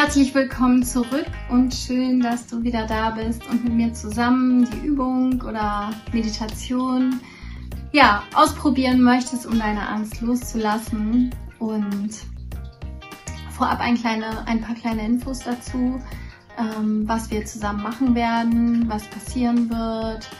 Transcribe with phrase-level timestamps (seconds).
[0.00, 4.86] Herzlich willkommen zurück und schön, dass du wieder da bist und mit mir zusammen die
[4.86, 7.18] Übung oder Meditation
[7.90, 11.34] ja, ausprobieren möchtest, um deine Angst loszulassen.
[11.58, 12.10] Und
[13.50, 16.00] vorab ein, kleine, ein paar kleine Infos dazu,
[16.56, 20.30] ähm, was wir zusammen machen werden, was passieren wird.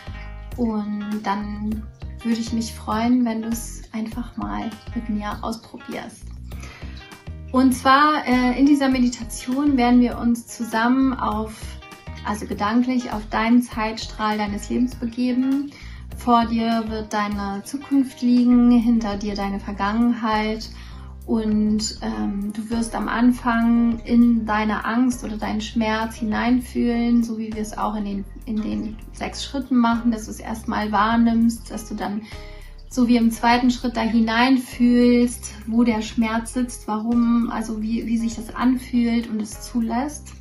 [0.57, 1.83] Und dann
[2.23, 6.29] würde ich mich freuen, wenn du es einfach mal mit mir ausprobierst.
[7.51, 11.55] Und zwar äh, in dieser Meditation werden wir uns zusammen auf,
[12.27, 15.71] also gedanklich auf deinen Zeitstrahl deines Lebens begeben.
[16.17, 20.69] Vor dir wird deine Zukunft liegen, hinter dir deine Vergangenheit
[21.29, 27.53] und ähm, du wirst am Anfang in deine Angst oder deinen Schmerz hineinfühlen, so wie
[27.53, 31.71] wir es auch in den, in den sechs Schritten machen, dass du es erstmal wahrnimmst,
[31.71, 32.23] dass du dann
[32.89, 38.19] so wie im zweiten Schritt da hineinfühlst, wo der Schmerz sitzt, warum, also wie, wie
[38.19, 40.33] sich das anfühlt und es zulässt.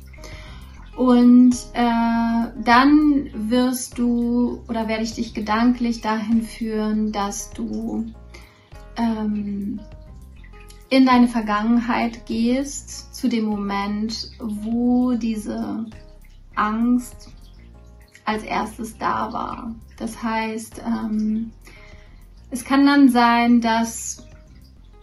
[0.96, 8.06] Und äh, dann wirst du oder werde ich dich gedanklich dahin führen, dass du
[8.96, 9.78] ähm,
[10.90, 15.86] in deine Vergangenheit gehst, zu dem Moment, wo diese
[16.54, 17.30] Angst
[18.24, 19.74] als erstes da war.
[19.98, 21.52] Das heißt, ähm,
[22.50, 24.26] es kann dann sein, dass,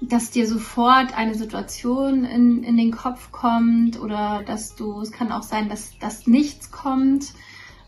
[0.01, 5.31] dass dir sofort eine Situation in, in den Kopf kommt oder dass du, es kann
[5.31, 7.33] auch sein, dass, dass nichts kommt.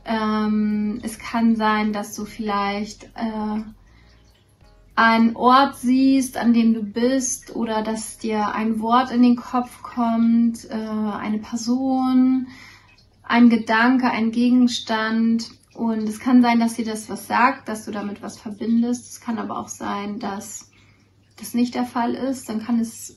[0.05, 3.61] Ähm, es kann sein, dass du vielleicht äh,
[4.95, 9.81] einen Ort siehst, an dem du bist oder dass dir ein Wort in den Kopf
[9.81, 12.47] kommt, äh, eine Person,
[13.23, 17.91] ein Gedanke, ein Gegenstand und es kann sein, dass dir das was sagt, dass du
[17.91, 19.11] damit was verbindest.
[19.11, 20.71] Es kann aber auch sein, dass
[21.35, 22.49] das nicht der Fall ist.
[22.49, 23.15] Dann kann es,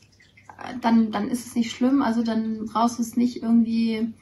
[0.82, 2.02] dann, dann ist es nicht schlimm.
[2.02, 4.12] Also dann brauchst du es nicht irgendwie,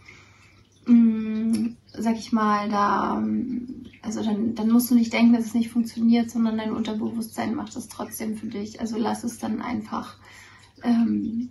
[0.86, 3.20] mh, mm, sag ich mal, da,
[4.02, 7.74] also dann, dann musst du nicht denken, dass es nicht funktioniert, sondern dein Unterbewusstsein macht
[7.74, 8.80] es trotzdem für dich.
[8.80, 10.16] Also lass es dann einfach
[10.84, 11.48] ähm,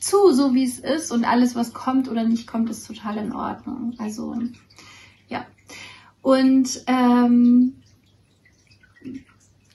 [0.00, 1.12] zu, so wie es ist.
[1.12, 3.94] Und alles, was kommt oder nicht kommt, ist total in Ordnung.
[3.98, 4.34] Also.
[6.28, 7.72] Und ähm,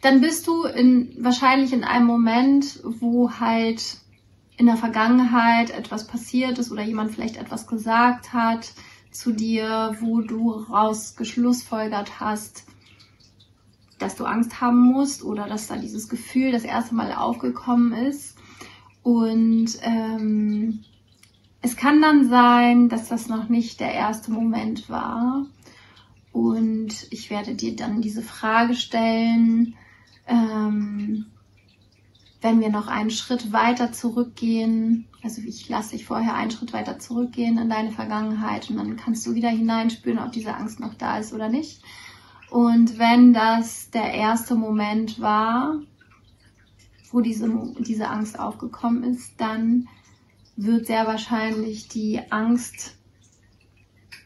[0.02, 3.98] dann bist du in, wahrscheinlich in einem Moment, wo halt
[4.58, 8.72] in der Vergangenheit etwas passiert ist oder jemand vielleicht etwas gesagt hat
[9.10, 12.66] zu dir, wo du rausgeschlussfolgert hast,
[13.98, 18.38] dass du Angst haben musst oder dass da dieses Gefühl das erste Mal aufgekommen ist.
[19.02, 20.84] Und ähm,
[21.64, 25.48] es kann dann sein, dass das noch nicht der erste Moment war,
[26.34, 29.76] und ich werde dir dann diese Frage stellen,
[30.28, 31.28] ähm,
[32.42, 35.08] wenn wir noch einen Schritt weiter zurückgehen.
[35.22, 39.26] Also ich lasse dich vorher einen Schritt weiter zurückgehen in deine Vergangenheit und dann kannst
[39.28, 41.84] du wieder hineinspüren, ob diese Angst noch da ist oder nicht.
[42.50, 45.76] Und wenn das der erste Moment war,
[47.12, 49.88] wo diese, diese Angst aufgekommen ist, dann
[50.56, 52.98] wird sehr wahrscheinlich die Angst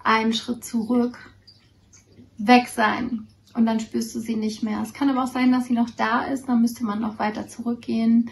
[0.06, 1.34] einen Schritt zurück
[2.38, 4.82] weg sein und dann spürst du sie nicht mehr.
[4.82, 7.48] Es kann aber auch sein, dass sie noch da ist, dann müsste man noch weiter
[7.48, 8.30] zurückgehen.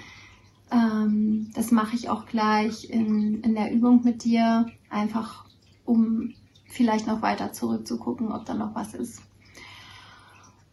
[0.72, 5.46] Ähm, das mache ich auch gleich in, in der Übung mit dir, einfach
[5.86, 6.34] um
[6.68, 9.22] vielleicht noch weiter zurückzugucken, ob da noch was ist.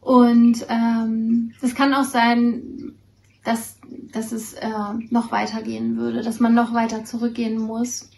[0.00, 2.92] Und ähm, kann auch sein,
[3.44, 3.78] dass,
[4.12, 4.68] dass es äh,
[5.10, 8.10] noch weitergehen würde, dass man noch weiter zurückgehen muss.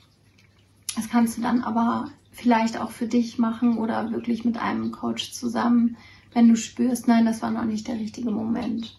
[0.96, 5.32] Das kannst du dann aber vielleicht auch für dich machen oder wirklich mit einem Coach
[5.32, 5.96] zusammen,
[6.32, 8.98] wenn du spürst, nein, das war noch nicht der richtige Moment.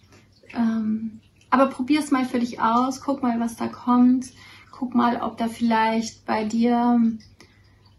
[0.53, 1.19] Ähm,
[1.49, 4.31] aber probier es mal für dich aus, guck mal, was da kommt,
[4.71, 6.99] guck mal, ob da vielleicht bei dir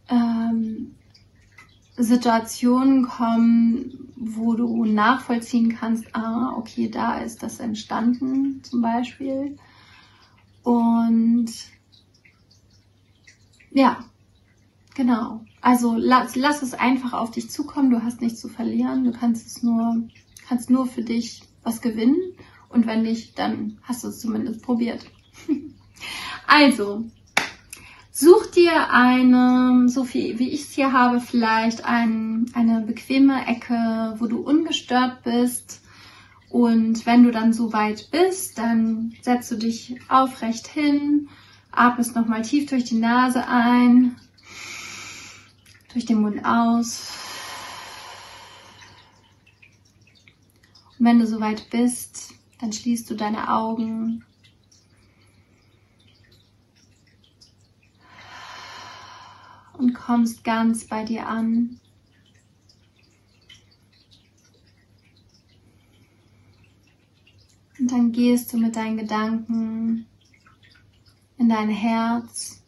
[0.09, 0.95] ähm,
[1.97, 9.59] Situationen kommen, wo du nachvollziehen kannst, ah, okay, da ist das entstanden zum Beispiel.
[10.63, 11.53] Und
[13.71, 14.05] ja,
[14.97, 15.45] Genau.
[15.61, 17.91] Also lass, lass es einfach auf dich zukommen.
[17.91, 19.05] Du hast nichts zu verlieren.
[19.05, 20.09] Du kannst es nur,
[20.49, 22.17] kannst nur für dich was gewinnen.
[22.71, 25.05] Und wenn nicht, dann hast du es zumindest probiert.
[26.47, 27.05] also,
[28.11, 34.15] such dir eine, so viel wie ich es hier habe, vielleicht ein, eine bequeme Ecke,
[34.19, 35.83] wo du ungestört bist.
[36.49, 41.29] Und wenn du dann so weit bist, dann setzt du dich aufrecht hin,
[41.71, 44.17] atmest nochmal tief durch die Nase ein
[45.97, 47.11] durch den Mund aus.
[50.99, 54.23] Und wenn du soweit bist, dann schließt du deine Augen.
[59.79, 61.79] und kommst ganz bei dir an.
[67.79, 70.07] Und dann gehst du mit deinen Gedanken
[71.37, 72.66] in dein Herz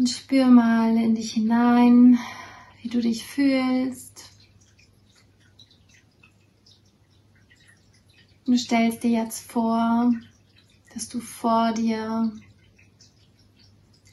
[0.00, 2.18] und spür mal in dich hinein,
[2.80, 4.30] wie du dich fühlst.
[8.46, 10.10] Und du stellst dir jetzt vor,
[10.94, 12.32] dass du vor dir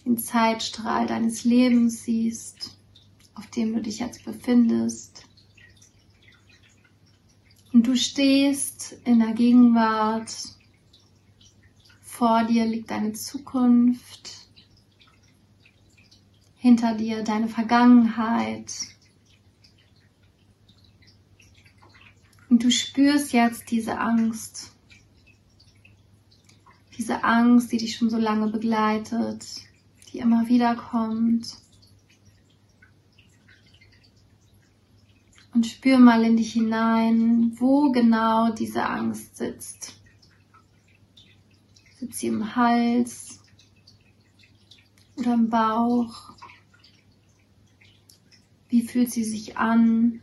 [0.03, 2.77] den Zeitstrahl deines Lebens siehst,
[3.35, 5.23] auf dem du dich jetzt befindest.
[7.71, 10.35] Und du stehst in der Gegenwart.
[12.01, 14.36] Vor dir liegt deine Zukunft.
[16.67, 18.73] Hinter dir deine Vergangenheit.
[22.49, 24.73] Und du spürst jetzt diese Angst.
[26.97, 29.45] Diese Angst, die dich schon so lange begleitet,
[30.11, 31.55] die immer wieder kommt.
[35.53, 40.01] Und spür mal in dich hinein, wo genau diese Angst sitzt.
[41.97, 43.39] Sitzt sie im Hals
[45.15, 46.36] oder im Bauch?
[48.69, 50.21] Wie fühlt sie sich an?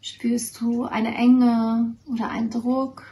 [0.00, 3.04] Spürst du eine Enge oder einen Druck?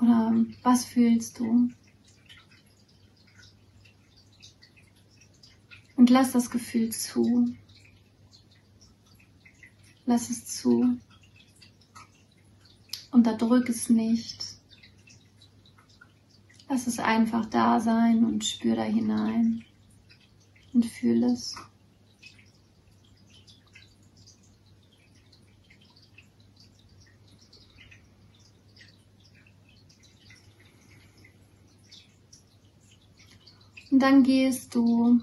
[0.00, 1.70] Oder was fühlst du?
[5.96, 7.54] Und lass das Gefühl zu.
[10.04, 10.98] Lass es zu.
[13.10, 14.53] Unterdrück es nicht.
[16.74, 19.64] Lass es einfach da sein und spür da hinein
[20.72, 21.54] und fühl es.
[33.92, 35.20] Und dann gehst du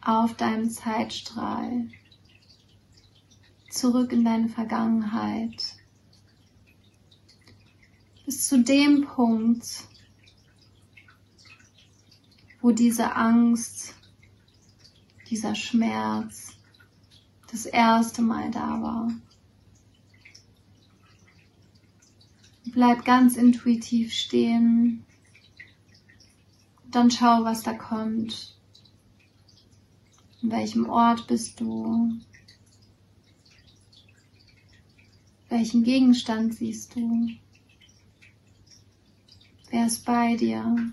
[0.00, 1.88] auf deinem Zeitstrahl
[3.70, 5.76] zurück in deine Vergangenheit.
[8.24, 9.86] Bis zu dem Punkt,
[12.66, 13.94] wo diese Angst,
[15.30, 16.56] dieser Schmerz
[17.52, 19.12] das erste Mal da war.
[22.64, 25.06] Bleib ganz intuitiv stehen
[26.90, 28.58] dann schau, was da kommt.
[30.42, 32.18] In welchem Ort bist du?
[35.48, 37.28] Welchen Gegenstand siehst du?
[39.70, 40.92] Wer ist bei dir?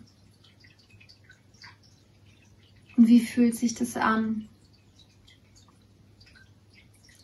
[2.95, 4.47] Und wie fühlt sich das an?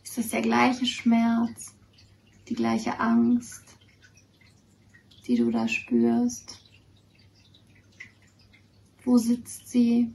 [0.03, 1.75] Ist das der gleiche Schmerz,
[2.47, 3.63] die gleiche Angst,
[5.27, 6.57] die du da spürst?
[9.03, 10.11] Wo sitzt sie?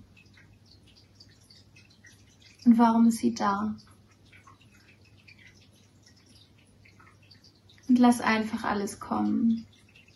[2.65, 3.77] Und warum ist sie da?
[7.89, 9.67] Und lass einfach alles kommen.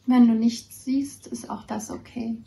[0.07, 2.39] Wenn du nichts siehst, ist auch das okay.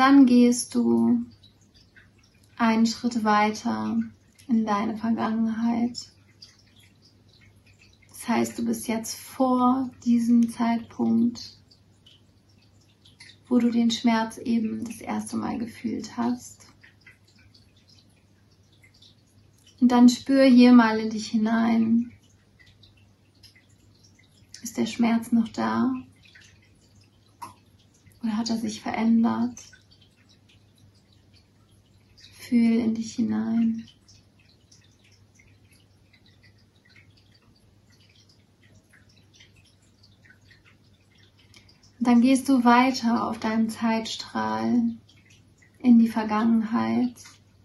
[0.00, 1.26] Dann gehst du
[2.56, 3.98] einen Schritt weiter
[4.48, 6.08] in deine Vergangenheit.
[8.08, 11.58] Das heißt, du bist jetzt vor diesem Zeitpunkt,
[13.46, 16.66] wo du den Schmerz eben das erste Mal gefühlt hast.
[19.82, 22.10] Und dann spür hier mal in dich hinein.
[24.62, 25.92] Ist der Schmerz noch da?
[28.22, 29.60] Oder hat er sich verändert?
[32.50, 33.86] Fühl in dich hinein.
[42.00, 44.82] dann gehst du weiter auf deinem Zeitstrahl
[45.78, 47.14] in die Vergangenheit,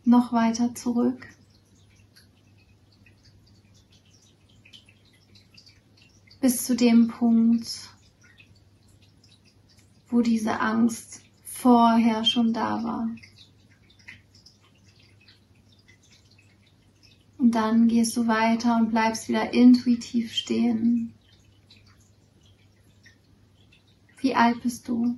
[0.03, 1.27] noch weiter zurück.
[6.41, 7.89] Bis zu dem Punkt,
[10.09, 13.09] wo diese Angst vorher schon da war.
[17.45, 21.13] Und dann gehst du weiter und bleibst wieder intuitiv stehen.
[24.17, 25.15] Wie alt bist du?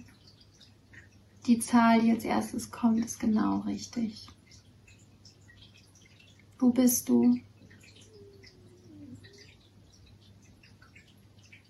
[1.45, 4.27] Die Zahl, die als erstes kommt, ist genau richtig.
[6.59, 7.39] Wo bist du?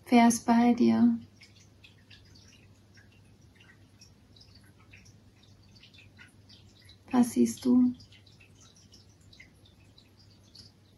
[0.10, 1.20] Wer ist bei dir?
[7.12, 7.94] Was siehst du?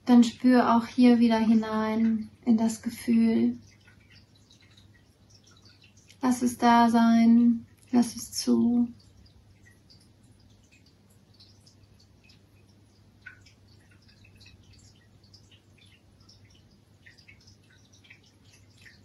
[0.09, 3.59] Dann spür auch hier wieder hinein in das Gefühl.
[6.19, 8.87] Lass es da sein, lass es zu.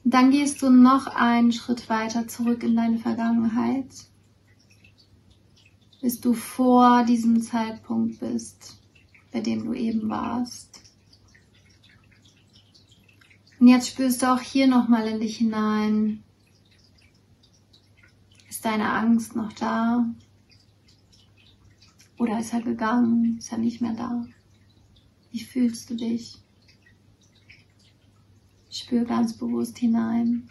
[0.04, 3.90] Dann gehst du noch einen Schritt weiter zurück in deine Vergangenheit,
[6.00, 8.80] bis du vor diesem Zeitpunkt bist,
[9.32, 10.83] bei dem du eben warst.
[13.64, 16.22] Und jetzt spürst du auch hier nochmal in dich hinein.
[18.50, 20.04] Ist deine Angst noch da?
[22.18, 23.38] Oder ist er gegangen?
[23.38, 24.26] Ist er nicht mehr da?
[25.30, 26.36] Wie fühlst du dich?
[28.70, 30.50] Spür ganz bewusst hinein.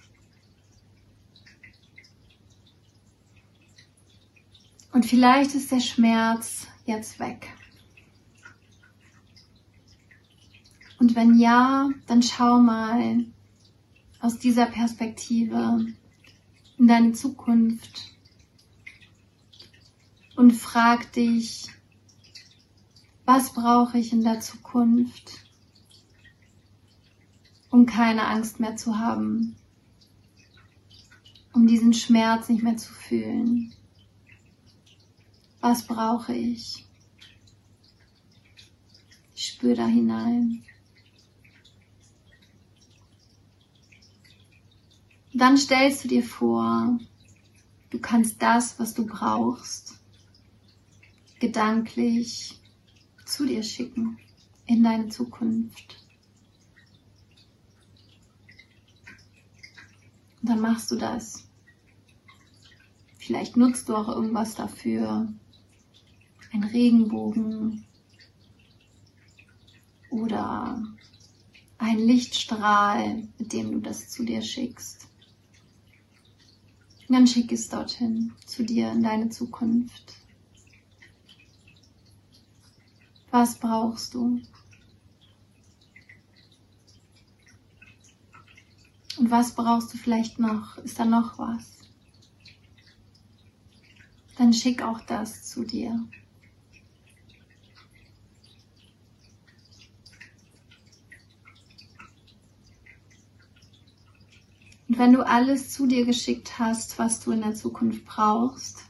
[4.91, 7.53] Und vielleicht ist der Schmerz jetzt weg.
[11.03, 13.25] Und wenn ja, dann schau mal
[14.21, 15.85] aus dieser Perspektive
[16.77, 18.13] in deine Zukunft
[20.37, 21.67] und frag dich,
[23.25, 25.43] was brauche ich in der Zukunft?
[27.69, 29.57] um keine Angst mehr zu haben,
[31.51, 33.73] um diesen Schmerz nicht mehr zu fühlen.
[35.59, 36.85] Was brauche ich?
[39.35, 40.63] Ich spüre da hinein.
[45.35, 46.99] Dann stellst du dir vor,
[47.89, 49.99] du kannst das, was du brauchst,
[51.39, 52.61] gedanklich
[53.25, 54.19] zu dir schicken
[54.67, 55.97] in deine Zukunft.
[60.41, 61.47] Und dann machst du das.
[63.17, 65.33] Vielleicht nutzt du auch irgendwas dafür.
[66.51, 67.85] Ein Regenbogen
[70.11, 70.83] oder
[71.79, 75.07] ein Lichtstrahl, mit dem du das zu dir schickst.
[77.07, 80.15] Und dann schick es dorthin, zu dir in deine Zukunft.
[83.29, 84.41] Was brauchst du?
[89.17, 90.77] Und was brauchst du vielleicht noch?
[90.77, 91.79] Ist da noch was?
[94.37, 96.03] Dann schick auch das zu dir.
[104.93, 108.83] Und wenn du alles zu dir geschickt hast, was du in der Zukunft brauchst,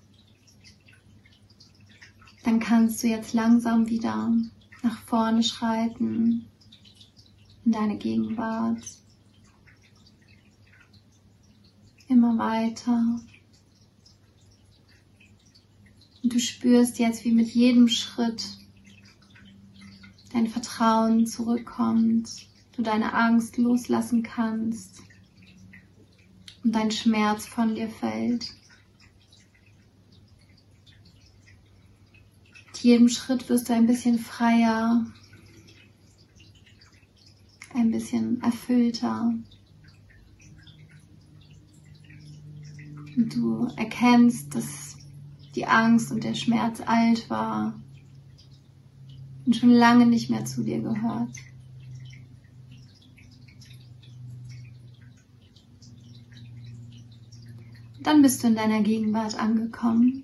[2.43, 4.35] dann kannst du jetzt langsam wieder
[4.81, 6.45] nach vorne schreiten
[7.63, 8.83] in deine Gegenwart
[12.09, 13.21] immer weiter.
[16.21, 18.43] Und du spürst jetzt, wie mit jedem Schritt
[20.33, 22.29] dein Vertrauen zurückkommt,
[22.75, 25.01] du deine Angst loslassen kannst
[26.63, 28.53] und dein Schmerz von dir fällt.
[32.67, 35.05] Mit jedem Schritt wirst du ein bisschen freier,
[37.73, 39.33] ein bisschen erfüllter.
[43.15, 44.97] Und du erkennst, dass
[45.55, 47.79] die Angst und der Schmerz alt war
[49.45, 51.29] und schon lange nicht mehr zu dir gehört.
[58.03, 60.23] Dann bist du in deiner Gegenwart angekommen.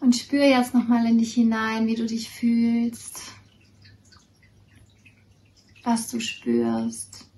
[0.00, 3.32] Und spür jetzt nochmal in dich hinein, wie du dich fühlst,
[5.84, 7.28] was du spürst.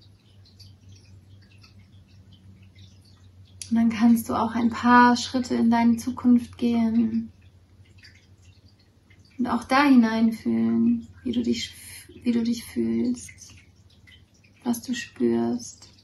[3.69, 7.31] Und dann kannst du auch ein paar Schritte in deine Zukunft gehen
[9.37, 11.73] und auch da hineinfühlen, wie du dich,
[12.23, 13.53] wie du dich fühlst,
[14.63, 15.94] was du spürst.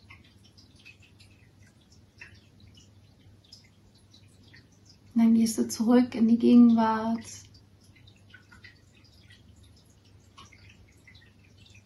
[5.14, 7.26] Und dann gehst du zurück in die Gegenwart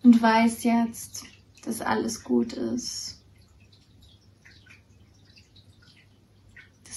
[0.04, 1.26] und weißt jetzt,
[1.64, 3.26] dass alles gut ist.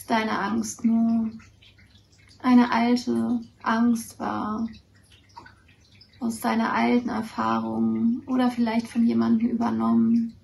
[0.09, 1.31] deine Angst nur
[2.41, 4.67] eine alte Angst war,
[6.19, 10.35] aus deiner alten Erfahrung oder vielleicht von jemandem übernommen,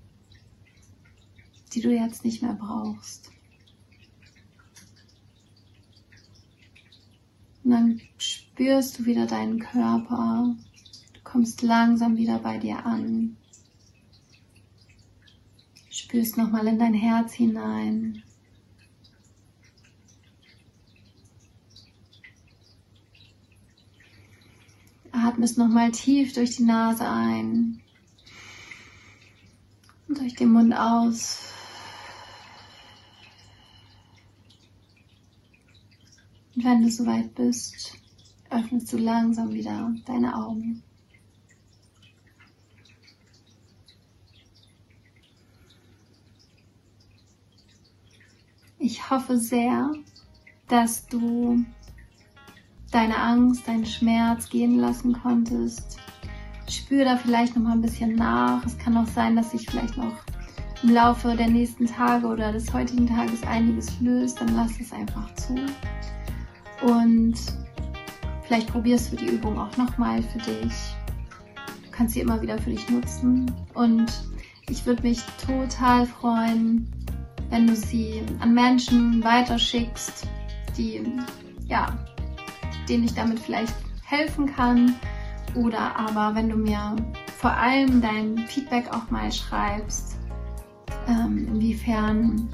[1.73, 3.34] die du jetzt nicht mehr brauchst.
[7.65, 10.55] Und dann spürst du wieder deinen Körper,
[11.15, 13.37] du kommst langsam wieder bei dir an,
[15.89, 18.23] spürst nochmal in dein Herz hinein.
[25.13, 27.81] atmest nochmal tief durch die Nase ein
[30.09, 31.54] und durch den Mund aus.
[36.65, 37.99] Wenn du soweit bist,
[38.51, 40.83] öffnest du langsam wieder deine Augen.
[48.79, 49.93] Ich hoffe sehr,
[50.69, 51.65] dass du
[52.91, 55.99] deine Angst, deinen Schmerz gehen lassen konntest.
[56.69, 58.65] Spür da vielleicht noch mal ein bisschen nach.
[58.65, 60.15] Es kann auch sein, dass sich vielleicht noch
[60.83, 64.41] im Laufe der nächsten Tage oder des heutigen Tages einiges löst.
[64.41, 65.55] Dann lass es einfach zu.
[66.87, 67.35] Und
[68.43, 70.73] vielleicht probierst du die Übung auch noch mal für dich.
[71.85, 73.51] Du kannst sie immer wieder für dich nutzen.
[73.75, 74.13] Und
[74.69, 76.89] ich würde mich total freuen,
[77.51, 80.27] wenn du sie an Menschen weiterschickst,
[80.77, 81.03] die
[81.67, 81.97] ja
[82.89, 83.75] denen ich damit vielleicht
[84.05, 84.95] helfen kann.
[85.55, 86.97] Oder aber wenn du mir
[87.39, 90.17] vor allem dein Feedback auch mal schreibst,
[91.07, 92.49] ähm, inwiefern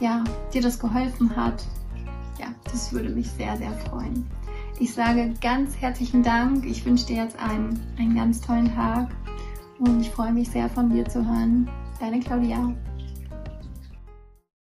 [0.00, 1.64] ja, dir das geholfen hat.
[2.72, 4.26] Das würde mich sehr, sehr freuen.
[4.80, 6.64] Ich sage ganz herzlichen Dank.
[6.66, 9.08] Ich wünsche dir jetzt einen, einen ganz tollen Tag
[9.78, 11.68] und ich freue mich sehr von dir zu hören.
[12.00, 12.74] Deine Claudia.